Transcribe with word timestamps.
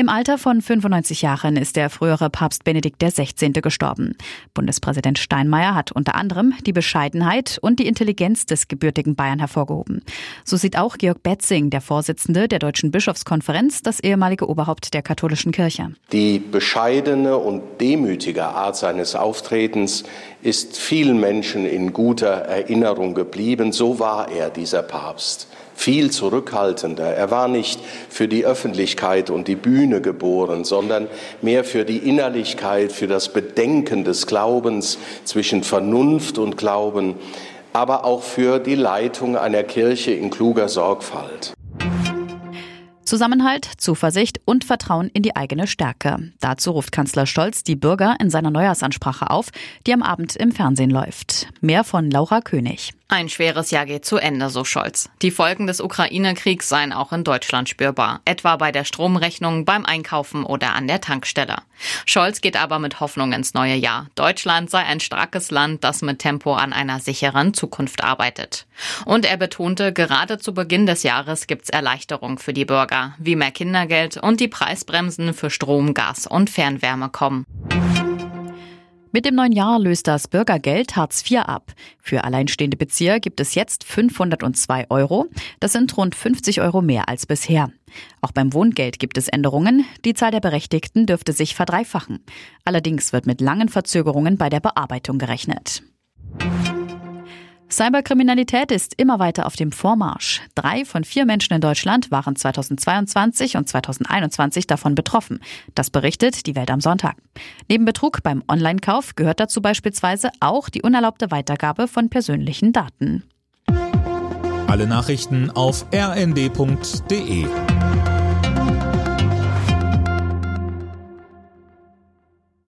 Im 0.00 0.08
Alter 0.08 0.38
von 0.38 0.62
95 0.62 1.22
Jahren 1.22 1.56
ist 1.56 1.74
der 1.74 1.90
frühere 1.90 2.30
Papst 2.30 2.62
Benedikt 2.62 3.02
XVI. 3.02 3.50
gestorben. 3.60 4.16
Bundespräsident 4.54 5.18
Steinmeier 5.18 5.74
hat 5.74 5.90
unter 5.90 6.14
anderem 6.14 6.54
die 6.64 6.72
Bescheidenheit 6.72 7.58
und 7.62 7.80
die 7.80 7.88
Intelligenz 7.88 8.46
des 8.46 8.68
gebürtigen 8.68 9.16
Bayern 9.16 9.40
hervorgehoben. 9.40 10.04
So 10.44 10.56
sieht 10.56 10.78
auch 10.78 10.98
Georg 10.98 11.24
Betzing, 11.24 11.70
der 11.70 11.80
Vorsitzende 11.80 12.46
der 12.46 12.60
Deutschen 12.60 12.92
Bischofskonferenz, 12.92 13.82
das 13.82 13.98
ehemalige 13.98 14.48
Oberhaupt 14.48 14.94
der 14.94 15.02
katholischen 15.02 15.50
Kirche. 15.50 15.90
Die 16.12 16.38
bescheidene 16.38 17.36
und 17.36 17.80
demütige 17.80 18.44
Art 18.44 18.76
seines 18.76 19.16
Auftretens 19.16 20.04
ist 20.42 20.76
vielen 20.76 21.18
Menschen 21.20 21.66
in 21.66 21.92
guter 21.92 22.28
Erinnerung 22.28 23.14
geblieben. 23.14 23.72
So 23.72 23.98
war 23.98 24.30
er, 24.30 24.50
dieser 24.50 24.82
Papst 24.82 25.48
viel 25.78 26.10
zurückhaltender. 26.10 27.14
Er 27.14 27.30
war 27.30 27.46
nicht 27.46 27.80
für 28.08 28.26
die 28.26 28.44
Öffentlichkeit 28.44 29.30
und 29.30 29.46
die 29.46 29.54
Bühne 29.54 30.00
geboren, 30.00 30.64
sondern 30.64 31.06
mehr 31.40 31.62
für 31.62 31.84
die 31.84 31.98
Innerlichkeit, 31.98 32.90
für 32.90 33.06
das 33.06 33.32
Bedenken 33.32 34.02
des 34.02 34.26
Glaubens 34.26 34.98
zwischen 35.24 35.62
Vernunft 35.62 36.38
und 36.38 36.56
Glauben, 36.56 37.14
aber 37.72 38.04
auch 38.04 38.24
für 38.24 38.58
die 38.58 38.74
Leitung 38.74 39.36
einer 39.36 39.62
Kirche 39.62 40.10
in 40.10 40.30
kluger 40.30 40.68
Sorgfalt. 40.68 41.54
Zusammenhalt, 43.08 43.64
Zuversicht 43.78 44.38
und 44.44 44.64
Vertrauen 44.64 45.08
in 45.14 45.22
die 45.22 45.34
eigene 45.34 45.66
Stärke. 45.66 46.30
Dazu 46.40 46.72
ruft 46.72 46.92
Kanzler 46.92 47.24
Scholz 47.24 47.64
die 47.64 47.74
Bürger 47.74 48.16
in 48.20 48.28
seiner 48.28 48.50
Neujahrsansprache 48.50 49.30
auf, 49.30 49.46
die 49.86 49.94
am 49.94 50.02
Abend 50.02 50.36
im 50.36 50.52
Fernsehen 50.52 50.90
läuft. 50.90 51.48
Mehr 51.62 51.84
von 51.84 52.10
Laura 52.10 52.42
König. 52.42 52.92
Ein 53.10 53.30
schweres 53.30 53.70
Jahr 53.70 53.86
geht 53.86 54.04
zu 54.04 54.18
Ende, 54.18 54.50
so 54.50 54.64
Scholz. 54.64 55.08
Die 55.22 55.30
Folgen 55.30 55.66
des 55.66 55.80
Ukraine-Kriegs 55.80 56.68
seien 56.68 56.92
auch 56.92 57.10
in 57.10 57.24
Deutschland 57.24 57.66
spürbar, 57.66 58.20
etwa 58.26 58.56
bei 58.56 58.70
der 58.70 58.84
Stromrechnung, 58.84 59.64
beim 59.64 59.86
Einkaufen 59.86 60.44
oder 60.44 60.74
an 60.74 60.86
der 60.86 61.00
Tankstelle. 61.00 61.56
Scholz 62.04 62.42
geht 62.42 62.60
aber 62.60 62.78
mit 62.78 63.00
Hoffnung 63.00 63.32
ins 63.32 63.54
neue 63.54 63.76
Jahr. 63.76 64.08
Deutschland 64.14 64.68
sei 64.68 64.80
ein 64.80 65.00
starkes 65.00 65.50
Land, 65.50 65.84
das 65.84 66.02
mit 66.02 66.18
Tempo 66.18 66.52
an 66.52 66.74
einer 66.74 67.00
sicheren 67.00 67.54
Zukunft 67.54 68.04
arbeitet. 68.04 68.66
Und 69.06 69.24
er 69.24 69.38
betonte, 69.38 69.94
gerade 69.94 70.36
zu 70.36 70.52
Beginn 70.52 70.84
des 70.84 71.02
Jahres 71.02 71.46
gibt's 71.46 71.70
Erleichterung 71.70 72.38
für 72.38 72.52
die 72.52 72.66
Bürger, 72.66 72.97
wie 73.18 73.36
mehr 73.36 73.50
Kindergeld 73.50 74.16
und 74.16 74.40
die 74.40 74.48
Preisbremsen 74.48 75.34
für 75.34 75.50
Strom, 75.50 75.94
Gas 75.94 76.26
und 76.26 76.50
Fernwärme 76.50 77.08
kommen. 77.08 77.44
Mit 79.10 79.24
dem 79.24 79.36
neuen 79.36 79.52
Jahr 79.52 79.78
löst 79.78 80.06
das 80.06 80.28
Bürgergeld 80.28 80.94
Hartz 80.94 81.28
IV 81.28 81.40
ab. 81.40 81.72
Für 81.98 82.24
alleinstehende 82.24 82.76
Bezieher 82.76 83.20
gibt 83.20 83.40
es 83.40 83.54
jetzt 83.54 83.84
502 83.84 84.86
Euro. 84.90 85.26
Das 85.60 85.72
sind 85.72 85.96
rund 85.96 86.14
50 86.14 86.60
Euro 86.60 86.82
mehr 86.82 87.08
als 87.08 87.24
bisher. 87.24 87.70
Auch 88.20 88.32
beim 88.32 88.52
Wohngeld 88.52 88.98
gibt 88.98 89.16
es 89.16 89.28
Änderungen. 89.28 89.86
Die 90.04 90.12
Zahl 90.12 90.30
der 90.30 90.40
Berechtigten 90.40 91.06
dürfte 91.06 91.32
sich 91.32 91.54
verdreifachen. 91.54 92.22
Allerdings 92.64 93.12
wird 93.14 93.26
mit 93.26 93.40
langen 93.40 93.70
Verzögerungen 93.70 94.36
bei 94.36 94.50
der 94.50 94.60
Bearbeitung 94.60 95.18
gerechnet. 95.18 95.82
Cyberkriminalität 97.78 98.72
ist 98.72 98.94
immer 98.96 99.20
weiter 99.20 99.46
auf 99.46 99.54
dem 99.54 99.70
Vormarsch. 99.70 100.40
Drei 100.56 100.84
von 100.84 101.04
vier 101.04 101.24
Menschen 101.26 101.54
in 101.54 101.60
Deutschland 101.60 102.10
waren 102.10 102.34
2022 102.34 103.56
und 103.56 103.68
2021 103.68 104.66
davon 104.66 104.96
betroffen. 104.96 105.38
Das 105.76 105.88
berichtet 105.88 106.46
die 106.48 106.56
Welt 106.56 106.72
am 106.72 106.80
Sonntag. 106.80 107.14
Neben 107.68 107.84
Betrug 107.84 108.24
beim 108.24 108.42
Online-Kauf 108.48 109.14
gehört 109.14 109.38
dazu 109.38 109.62
beispielsweise 109.62 110.30
auch 110.40 110.70
die 110.70 110.82
unerlaubte 110.82 111.30
Weitergabe 111.30 111.86
von 111.86 112.08
persönlichen 112.08 112.72
Daten. 112.72 113.22
Alle 114.66 114.88
Nachrichten 114.88 115.52
auf 115.52 115.86
rnd.de 115.94 117.46